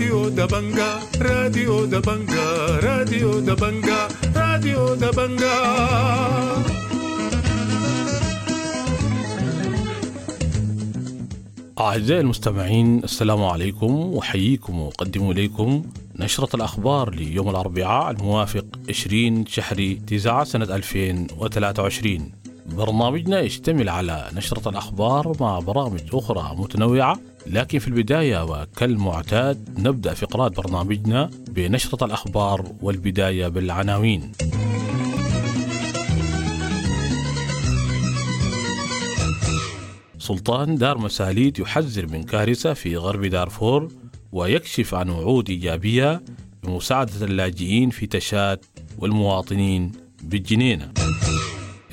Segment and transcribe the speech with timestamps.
[0.00, 2.46] راديو دبنجا راديو دبنجا
[2.80, 5.56] راديو دبنجا راديو دبنجا
[11.80, 15.82] أعزائي المستمعين السلام عليكم وحييكم وأقدم إليكم
[16.16, 22.32] نشرة الأخبار ليوم الأربعاء الموافق 20 شهر 9 سنة 2023
[22.66, 30.56] برنامجنا يشتمل على نشرة الأخبار مع برامج أخرى متنوعة لكن في البداية وكالمعتاد نبدأ فقرات
[30.56, 34.32] برنامجنا بنشرة الأخبار والبداية بالعناوين.
[40.18, 43.88] سلطان دار مساليد يحذر من كارثة في غرب دارفور
[44.32, 46.22] ويكشف عن وعود إيجابية
[46.62, 48.64] بمساعدة اللاجئين في تشات
[48.98, 49.92] والمواطنين
[50.22, 50.92] بالجنينة.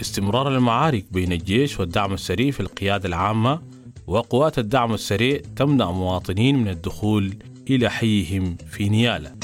[0.01, 3.61] استمرار المعارك بين الجيش والدعم السريع في القيادة العامة
[4.07, 7.33] وقوات الدعم السريع تمنع مواطنين من الدخول
[7.69, 9.35] إلى حيهم في نيالا.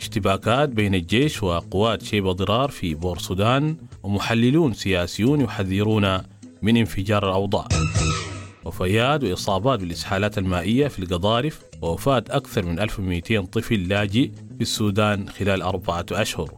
[0.00, 6.18] اشتباكات بين الجيش وقوات شيبة ضرار في بور سودان ومحللون سياسيون يحذرون
[6.62, 7.68] من انفجار الأوضاع.
[8.64, 15.62] وفيات وإصابات بالإسهالات المائية في القضارف ووفاة أكثر من 1200 طفل لاجئ في السودان خلال
[15.62, 16.50] أربعة أشهر.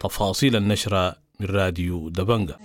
[0.00, 2.58] تفاصيل النشرة من راديو دبنقا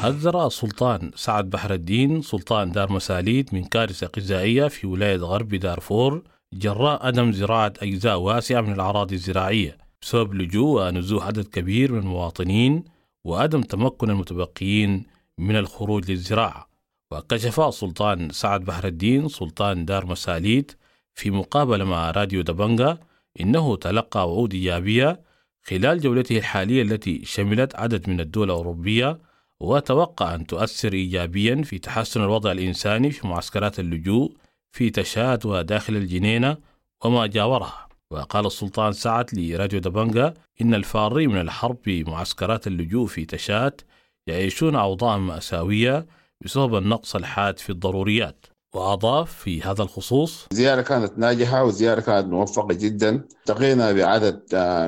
[0.00, 6.22] حذر السلطان سعد بحر الدين سلطان دار مساليد من كارثة غذائية في ولاية غرب دارفور
[6.52, 12.84] جراء عدم زراعة أجزاء واسعة من الأراضي الزراعية بسبب لجوء ونزوح عدد كبير من المواطنين
[13.24, 15.06] وعدم تمكن المتبقيين
[15.38, 16.68] من الخروج للزراعة.
[17.10, 20.70] وكشف السلطان سعد بحر الدين سلطان دار مساليد
[21.14, 22.98] في مقابلة مع راديو دبنجا
[23.40, 25.20] إنه تلقى وعود إيجابية
[25.62, 29.18] خلال جولته الحالية التي شملت عدد من الدول الأوروبية
[29.60, 34.36] وتوقع أن تؤثر إيجابيا في تحسن الوضع الإنساني في معسكرات اللجوء
[34.72, 36.56] في تشاد وداخل الجنينة
[37.04, 37.86] وما جاورها.
[38.10, 43.80] وقال السلطان سعد لراديو دبنجا إن الفارين من الحرب بمعسكرات اللجوء في تشات
[44.26, 46.06] يعيشون أوضاعا مأساوية
[46.44, 48.46] بسبب النقص الحاد في الضروريات.
[48.76, 53.24] وأضاف في هذا الخصوص زيارة كانت ناجحة وزيارة كانت موفقة جدا.
[53.40, 54.40] التقينا بعدد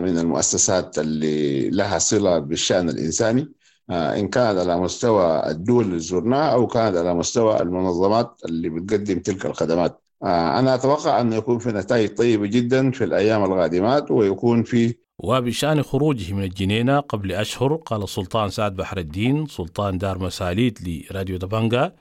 [0.04, 3.48] من المؤسسات اللي لها صلة بالشأن الإنساني
[3.90, 9.46] إن كانت على مستوى الدول اللي زرناها أو كانت على مستوى المنظمات اللي بتقدم تلك
[9.46, 10.02] الخدمات.
[10.22, 16.32] أنا أتوقع أن يكون في نتائج طيبة جدا في الأيام القادمات ويكون في وبشأن خروجه
[16.32, 20.78] من الجنينة قبل أشهر قال السلطان سعد بحر الدين سلطان دار مساليد
[21.10, 21.92] لراديو دبنجا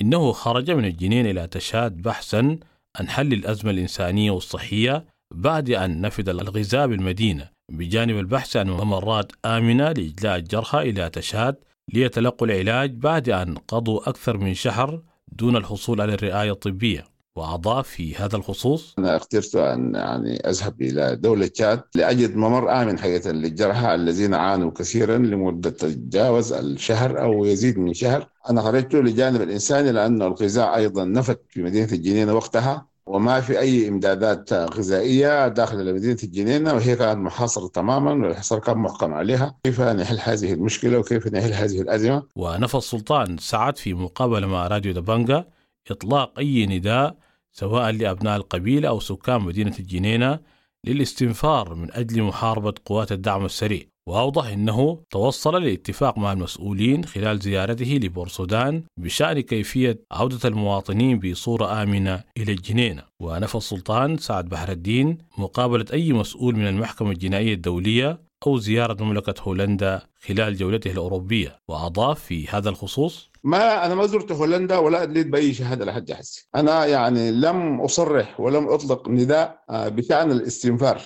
[0.00, 2.58] إنه خرج من الجنين إلى تشاد بحثا
[2.96, 9.92] عن حل الأزمة الإنسانية والصحية بعد أن نفذ الغذاء بالمدينة بجانب البحث عن ممرات آمنة
[9.92, 11.56] لإجلاء الجرحى إلى تشاد
[11.92, 17.04] ليتلقوا العلاج بعد أن قضوا أكثر من شهر دون الحصول على الرعاية الطبية.
[17.36, 22.98] وأضاف في هذا الخصوص؟ أنا اخترت أن يعني أذهب إلى دولة تشاد لأجد ممر آمن
[22.98, 28.28] حقيقة للجرحى الذين عانوا كثيرا لمدة تتجاوز الشهر أو يزيد من شهر.
[28.50, 33.88] أنا خرجت لجانب الإنساني لأن الغذاء أيضا نفت في مدينة الجنينة وقتها وما في أي
[33.88, 39.54] إمدادات غذائية داخل مدينة الجنينة وهي كانت محاصرة تماما والحصار كان محكم عليها.
[39.64, 44.92] كيف نحل هذه المشكلة وكيف نحل هذه الأزمة؟ ونفى السلطان سعد في مقابلة مع راديو
[44.92, 45.44] دبنجا
[45.90, 47.16] إطلاق أي نداء
[47.52, 50.38] سواء لأبناء القبيلة أو سكان مدينة الجنينة
[50.86, 53.82] للاستنفار من أجل محاربة قوات الدعم السريع.
[54.06, 62.24] وأوضح أنه توصل لاتفاق مع المسؤولين خلال زيارته لبورسودان بشأن كيفية عودة المواطنين بصورة آمنة
[62.36, 68.58] إلى الجنينة ونفى السلطان سعد بحر الدين مقابلة أي مسؤول من المحكمة الجنائية الدولية أو
[68.58, 74.78] زيارة مملكة هولندا خلال جولته الأوروبية وأضاف في هذا الخصوص ما أنا ما زرت هولندا
[74.78, 81.02] ولا ادليت بأي شهادة لحد هسه أنا يعني لم أصرح ولم أطلق نداء بشأن الاستنفار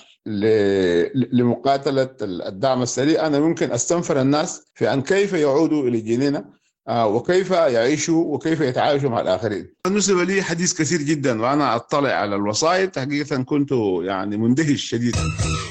[1.33, 3.27] لمقاتلة الدعم السريع.
[3.27, 6.45] أنا ممكن أستنفر الناس في أن كيف يعودوا إلى الجنينه
[6.89, 9.69] وكيف يعيشوا وكيف يتعايشوا مع الآخرين.
[9.85, 15.17] بالنسبة لي حديث كثير جدا وأنا أطلع على الوسائط حقيقه كنت يعني مندهش شديد.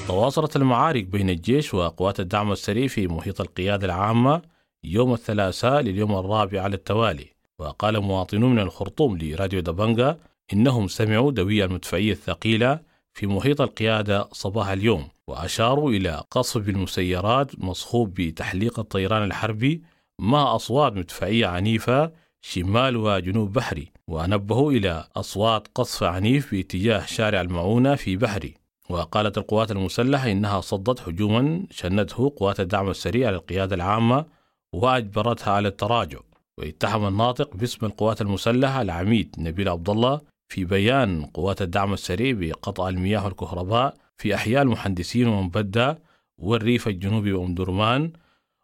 [0.08, 4.42] تواصلت المعارك بين الجيش وقوات الدعم السريع في محيط القيادة العامة
[4.84, 7.26] يوم الثلاثاء لليوم الرابع على التوالي
[7.58, 10.18] وقال مواطنون من الخرطوم لراديو دبنجا
[10.52, 12.80] إنهم سمعوا دوي المدفعية الثقيلة
[13.14, 19.82] في محيط القيادة صباح اليوم وأشاروا إلى قصف بالمسيرات مصحوب بتحليق الطيران الحربي
[20.20, 27.94] مع أصوات مدفعية عنيفة شمال وجنوب بحري ونبهوا إلى أصوات قصف عنيف باتجاه شارع المعونة
[27.94, 28.54] في بحري.
[28.90, 34.26] وقالت القوات المسلحة إنها صدت هجوما شنته قوات الدعم السريع على القيادة العامة
[34.72, 36.18] وأجبرتها على التراجع.
[36.58, 42.88] واتهم الناطق باسم القوات المسلحة العميد نبيل عبد الله في بيان قوات الدعم السريع بقطع
[42.88, 45.98] المياه والكهرباء في أحياء المهندسين ومبدة
[46.38, 48.12] والريف الجنوبي وأم درمان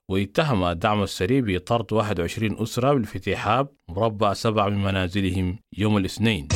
[0.09, 6.49] واتهم الدعم السريع بطرد 21 أسرة بالفتحاب مربع سبع من منازلهم يوم الاثنين.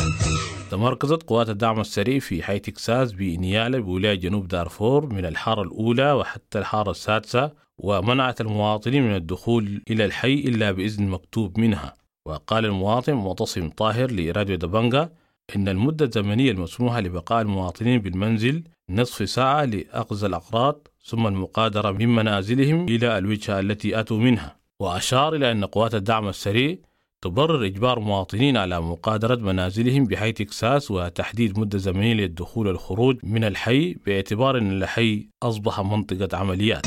[0.70, 6.58] تمركزت قوات الدعم السريع في حي تكساس بنيالة بولاية جنوب دارفور من الحارة الأولى وحتى
[6.58, 11.94] الحارة السادسة ومنعت المواطنين من الدخول إلى الحي إلا بإذن مكتوب منها.
[12.26, 15.10] وقال المواطن معتصم طاهر لراديو دبنجا
[15.56, 22.88] إن المدة الزمنية المسموحة لبقاء المواطنين بالمنزل نصف ساعة لأخذ الأقراط ثم المقادرة من منازلهم
[22.88, 24.56] إلى الوجهة التي أتوا منها.
[24.80, 26.76] وأشار إلى أن قوات الدعم السريع
[27.22, 33.94] تبرر إجبار مواطنين على مقادرة منازلهم بحي تكساس وتحديد مدة زمنية للدخول والخروج من الحي
[34.06, 36.86] باعتبار أن الحي أصبح منطقة عمليات.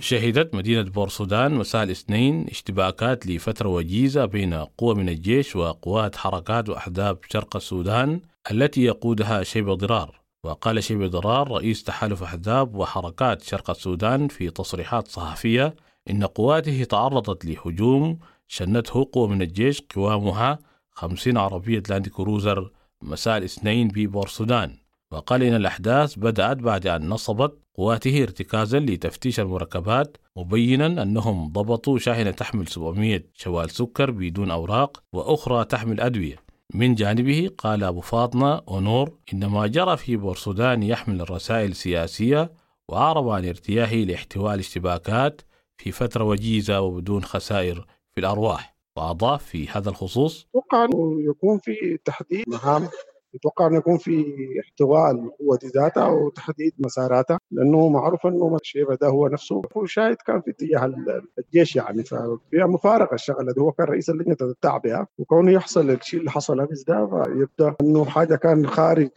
[0.00, 7.18] شهدت مدينة بورسودان مساء الاثنين اشتباكات لفترة وجيزة بين قوى من الجيش وقوات حركات وأحزاب
[7.30, 8.20] شرق السودان
[8.50, 10.25] التي يقودها شيب ضرار.
[10.46, 15.74] وقال شيب ضرار رئيس تحالف أحزاب وحركات شرق السودان في تصريحات صحفية
[16.10, 20.58] إن قواته تعرضت لهجوم شنته قوة من الجيش قوامها
[20.90, 22.70] 50 عربية لاند كروزر
[23.02, 24.76] مساء الاثنين ببورسودان
[25.10, 32.30] وقال إن الأحداث بدأت بعد أن نصبت قواته ارتكازا لتفتيش المركبات مبينا أنهم ضبطوا شاحنة
[32.30, 36.45] تحمل 700 شوال سكر بدون أوراق وأخرى تحمل أدوية.
[36.74, 42.52] من جانبه قال أبو فاطمة أونور إن ما جرى في بورسودان يحمل الرسائل السياسية
[42.88, 45.42] وأعرب عن ارتياحه لاحتواء الاشتباكات
[45.78, 52.44] في فترة وجيزة وبدون خسائر في الأرواح وأضاف في هذا الخصوص أنه يكون في تحديد
[52.48, 52.88] مهام
[53.34, 54.24] يتوقع أنه يكون في
[54.64, 59.62] احتواء القوة ذاتها وتحديد مساراتها لأنه معروف أنه الشيبه ده هو نفسه.
[59.76, 60.92] هو شاهد كان في اتجاه
[61.38, 66.30] الجيش يعني ففيها مفارقة الشغله دي هو كان رئيس اللجنة التعبئة وكونه يحصل الشيء اللي
[66.30, 69.08] حصل أمس ده فيبدأ أنه حاجة كان خارج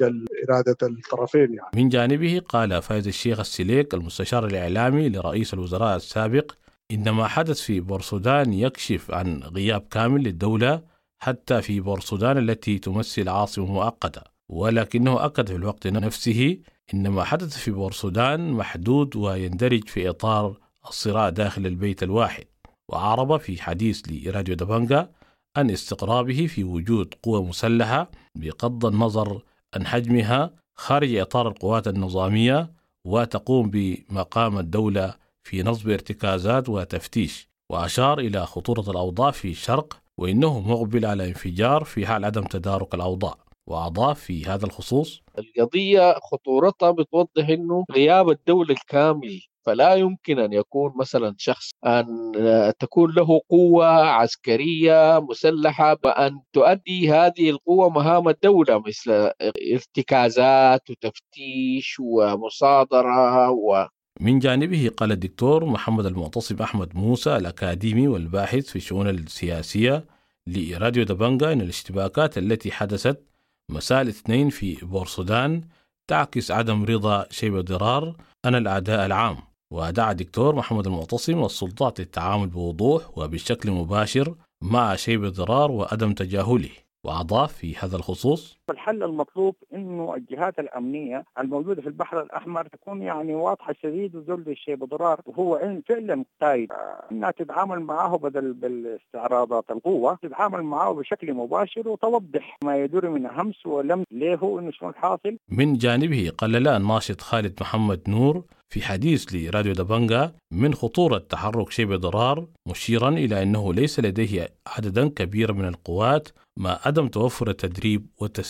[0.49, 1.69] إرادة الطرفين يعني.
[1.75, 6.51] من جانبه قال فايز الشيخ السليك المستشار الإعلامي لرئيس الوزراء السابق
[6.91, 10.81] ان ما حدث في بورسودان يكشف عن غياب كامل للدولة
[11.19, 16.57] حتى في بورسودان التي تمثل عاصمة مؤقتة ولكنه أكد في الوقت نفسه
[16.93, 20.57] إن ما حدث في بورسودان محدود ويندرج في إطار
[20.87, 22.45] الصراع داخل البيت الواحد.
[22.89, 25.11] وعرب في حديث لراديو دبنجا
[25.57, 29.41] عن استقرابه في وجود قوة مسلحة بغض النظر
[29.75, 32.71] عن حجمها خارج إطار القوات النظامية
[33.05, 41.05] وتقوم بمقام الدولة في نصب ارتكازات وتفتيش وأشار إلى خطورة الأوضاع في الشرق وإنه مقبل
[41.05, 43.35] على انفجار في حال عدم تدارك الأوضاع.
[43.69, 50.93] وأضاف في هذا الخصوص القضية خطورتها بتوضح أنه غياب الدولة الكامل فلا يمكن أن يكون
[50.99, 52.31] مثلا شخص أن
[52.79, 59.31] تكون له قوة عسكرية مسلحة بأن تؤدي هذه القوة مهام الدولة مثل
[59.73, 63.87] ارتكازات وتفتيش ومصادرة و
[64.21, 70.05] من جانبه قال الدكتور محمد المعتصم أحمد موسى الأكاديمي والباحث في الشؤون السياسية
[70.47, 73.23] لراديو دبنجا أن الاشتباكات التي حدثت
[73.69, 75.61] مساء الاثنين في بورسودان
[76.07, 79.37] تعكس عدم رضا شيب ضرار عن الأعداء العام.
[79.71, 86.69] ودعا الدكتور محمد المعتصم والسلطات للتعامل بوضوح وبشكل مباشر مع شيب ضرار وعدم تجاهله.
[87.03, 93.35] وأضاف في هذا الخصوص الحل المطلوب إنه الجهات الأمنية الموجودة في البحر الأحمر تكون يعني
[93.35, 95.21] واضحة شديد وذل الشيء بضرار.
[95.25, 96.69] وهو إن فعلا قايد.
[97.11, 103.65] انها تتعامل معه بدل بالاستعراضات القوة تتعامل معه بشكل مباشر وتوضح ما يدور من همس
[103.65, 109.73] ولم ليه إنه شنو الحاصل من جانبه قلل الناشط خالد محمد نور في حديث لراديو
[109.73, 116.29] دبنجا من خطورة تحرك شيب ضرار مشيرا إلى أنه ليس لديه عددا كبيرا من القوات
[116.57, 118.05] مع عدم توفر التدريب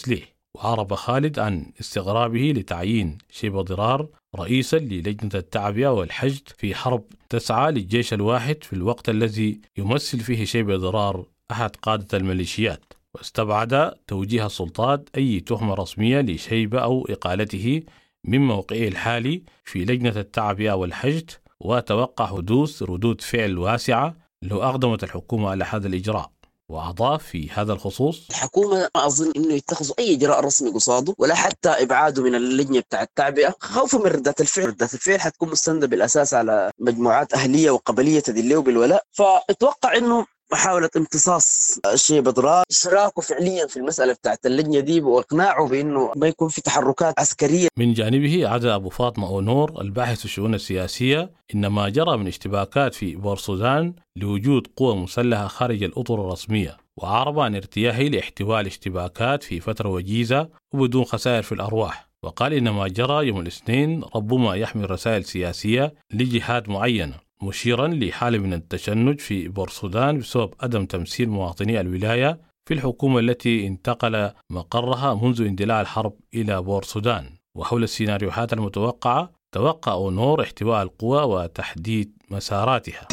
[0.09, 7.71] والتسليح وعرب خالد عن استغرابه لتعيين شيب ضرار رئيسا للجنة التعبئة والحشد في حرب تسعى
[7.71, 12.93] للجيش الواحد في الوقت الذي يمثل فيه شيب ضرار أحد قادة الميليشيات.
[13.15, 17.83] واستبعد توجيه السلطات أي تهمة رسمية لشيبة أو إقالته
[18.23, 25.49] من موقعه الحالي في لجنة التعبئة والحشد وتوقع حدوث ردود فعل واسعة لو أقدمت الحكومة
[25.49, 26.31] على هذا الإجراء.
[26.69, 28.27] وأضاف في هذا الخصوص.
[28.29, 33.01] الحكومة ما أظن أنه يتخذوا أي إجراء رسمي قصاده ولا حتى إبعاده من اللجنة بتاع
[33.01, 33.55] التعبئة.
[33.59, 34.65] خوفا من ردة الفعل.
[34.65, 41.79] ردة الفعل حتكون مستندة بالأساس على مجموعات أهلية وقبلية تدلية بالولاء فأتوقع أنه محاولة امتصاص
[41.93, 47.19] الشيء بضرار إشراكه فعليا في المسألة بتاعت اللجنة دي وإقناعه بأنه ما يكون في تحركات
[47.19, 47.67] عسكرية.
[47.77, 52.93] من جانبه عدا أبو فاطمة أونور الباحث في الشؤون السياسية إن ما جرى من اشتباكات
[52.93, 59.59] في بور السودان لوجود قوى مسلحة خارج الأطر الرسمية وعرب عن ارتياحه لاحتواء الاشتباكات في
[59.59, 62.09] فترة وجيزة وبدون خسائر في الأرواح.
[62.23, 67.28] وقال إن ما جرى يوم الاثنين ربما يحمل رسائل سياسية لجهات معينة.
[67.43, 74.31] مشيرا لحالة من التشنج في بورسودان بسبب عدم تمثيل مواطني الولاية في الحكومة التي انتقل
[74.49, 83.07] مقرها منذ اندلاع الحرب إلى بورسودان وحول السيناريوهات المتوقعة توقع أونور احتواء القوى وتحديد مساراتها.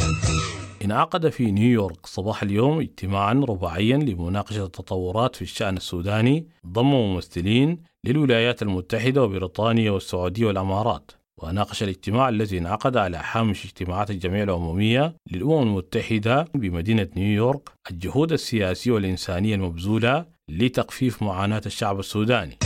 [0.84, 8.62] انعقد في نيويورك صباح اليوم اجتماعا رباعيا لمناقشة التطورات في الشأن السوداني ضم ممثلين للولايات
[8.62, 11.10] المتحدة وبريطانيا والسعودية والأمارات.
[11.42, 18.92] وناقش الاجتماع الذي انعقد على حامش اجتماعات الجمعية العمومية للأمم المتحدة بمدينة نيويورك الجهود السياسية
[18.92, 22.58] والإنسانية المبذولة لتخفيف معاناة الشعب السوداني.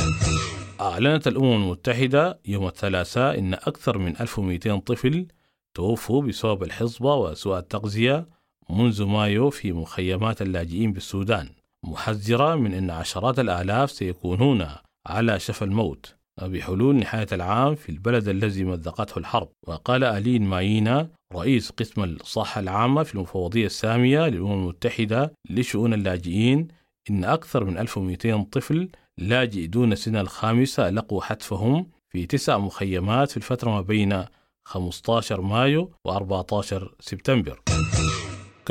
[0.81, 5.27] أعلنت الأمم المتحدة يوم الثلاثاء أن أكثر من 1200 طفل
[5.75, 8.29] توفوا بسبب الحصبة وسوء التغذية
[8.71, 11.49] منذ مايو في مخيمات اللاجئين بالسودان.
[11.85, 14.67] محذرة من أن عشرات الآلاف سيكونون
[15.07, 16.20] على شفا الموت.
[16.49, 19.49] بحلول نهاية العام في البلد الذي مزقته الحرب.
[19.67, 26.69] وقال ألين ماينا رئيس قسم الصحة العامة في المفوضية السامية للأمم المتحدة لشؤون اللاجئين
[27.11, 33.37] إن أكثر من 1200 طفل لاجئ دون سن الخامسة لقوا حتفهم في تسع مخيمات في
[33.37, 34.25] الفترة ما بين
[34.69, 37.61] 15 مايو و 14 سبتمبر.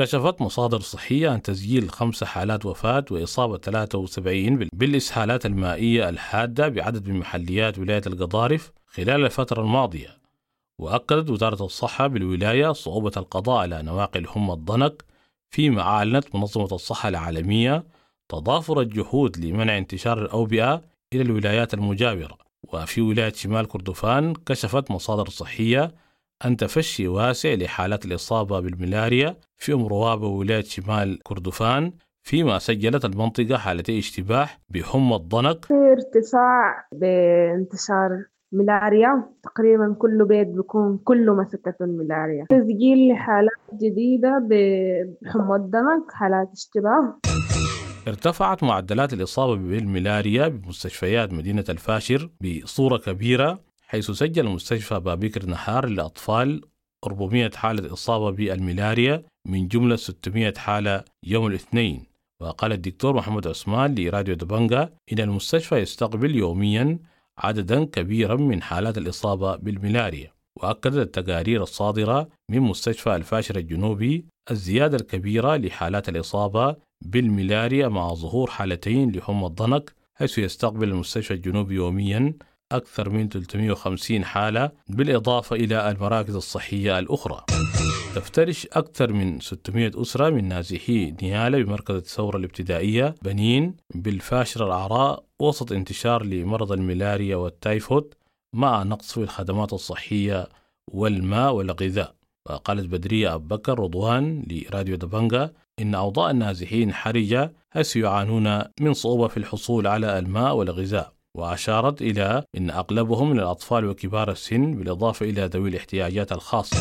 [0.00, 7.18] كشفت مصادر صحية عن تسجيل خمس حالات وفاة وإصابة 73 بالإسهالات المائية الحادة بعدد من
[7.18, 10.08] محليات ولاية القضارف خلال الفترة الماضية.
[10.78, 15.04] وأكدت وزارة الصحة بالولاية صعوبة القضاء على نواقل هم الضنك
[15.50, 17.84] فيما أعلنت منظمة الصحة العالمية
[18.28, 22.38] تضافر الجهود لمنع انتشار الأوبئة إلى الولايات المجاورة.
[22.62, 25.94] وفي ولاية شمال كردفان كشفت مصادر صحية
[26.44, 31.92] أن تفشي واسع لحالات الإصابة بالملاريا في أم روابة وولاية شمال كردفان
[32.22, 35.64] فيما سجلت المنطقة حالتي اشتباه بحمى الضنك.
[35.64, 45.56] في ارتفاع بانتشار ملاريا تقريبا كل بيت بيكون كله مسكته الملاريا تسجيل لحالات جديدة بحمى
[45.56, 47.18] الضنك حالات اشتباه
[48.08, 53.69] ارتفعت معدلات الإصابة بالملاريا بمستشفيات مدينة الفاشر بصورة كبيرة.
[53.90, 56.60] حيث سجل مستشفى بابكر نهار للأطفال
[57.06, 62.04] 400 حالة إصابة بالملاريا من جملة 600 حالة يوم الاثنين.
[62.40, 66.98] وقال الدكتور محمد عثمان لراديو دبنجا إن المستشفى يستقبل يوميا
[67.38, 75.56] عددا كبيرا من حالات الإصابة بالملاريا وأكدت التقارير الصادرة من مستشفى الفاشر الجنوبي الزيادة الكبيرة
[75.56, 82.34] لحالات الإصابة بالملاريا مع ظهور حالتين لحمى الضنك حيث يستقبل المستشفى الجنوبي يوميا
[82.72, 87.44] أكثر من 350 حالة بالإضافة إلى المراكز الصحية الأخرى.
[88.14, 95.72] تفترش أكثر من 600 أسرة من نازحي نيالة بمركز الثورة الابتدائية بنين بالفاشر العراء وسط
[95.72, 98.14] انتشار لمرض الملاريا والتايفود
[98.54, 100.48] مع نقص في الخدمات الصحية
[100.92, 102.14] والماء والغذاء.
[102.50, 109.28] وقالت بدرية أبو بكر رضوان لراديو دبنجا إن أوضاع النازحين حرجة حيث يعانون من صعوبة
[109.28, 111.19] في الحصول على الماء والغذاء.
[111.34, 116.76] وأشارت إلى أن أغلبهم من الأطفال وكبار السن بالإضافة إلى ذوي الاحتياجات الخاصة.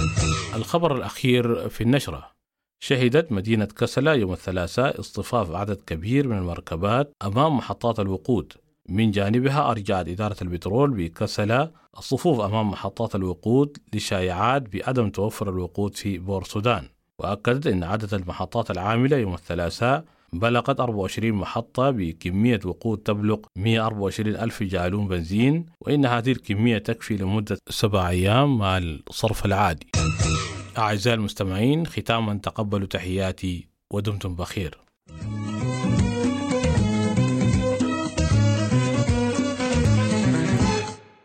[0.55, 2.31] الخبر الأخير في النشرة.
[2.79, 8.53] شهدت مدينة كسلة يوم الثلاثاء اصطفاف عدد كبير من المركبات أمام محطات الوقود.
[8.89, 16.17] من جانبها أرجعت إدارة البترول بكسلة الصفوف أمام محطات الوقود لشائعات بعدم توفر الوقود في
[16.17, 16.83] بور السودان
[17.19, 24.63] وأكدت أن عدد المحطات العاملة يوم الثلاثاء بلغت 24 محطة بكمية وقود تبلغ 124 ألف
[24.63, 29.87] جالون بنزين وإن هذه الكمية تكفي لمدة سبع أيام مع الصرف العادي.
[30.77, 34.77] أعزائي المستمعين ختاما تقبلوا تحياتي ودمتم بخير.